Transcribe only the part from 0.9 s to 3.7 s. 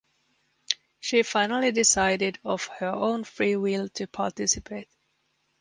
She finally decided of her own free